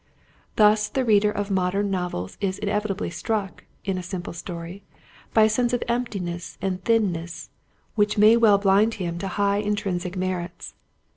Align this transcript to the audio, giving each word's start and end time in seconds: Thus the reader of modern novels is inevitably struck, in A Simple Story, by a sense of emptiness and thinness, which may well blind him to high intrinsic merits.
Thus 0.55 0.89
the 0.89 1.05
reader 1.05 1.29
of 1.31 1.51
modern 1.51 1.91
novels 1.91 2.35
is 2.41 2.57
inevitably 2.57 3.11
struck, 3.11 3.65
in 3.85 3.99
A 3.99 4.01
Simple 4.01 4.33
Story, 4.33 4.83
by 5.31 5.43
a 5.43 5.47
sense 5.49 5.73
of 5.73 5.83
emptiness 5.87 6.57
and 6.59 6.83
thinness, 6.83 7.51
which 7.93 8.17
may 8.17 8.35
well 8.35 8.57
blind 8.57 8.95
him 8.95 9.19
to 9.19 9.27
high 9.27 9.57
intrinsic 9.57 10.17
merits. 10.17 10.73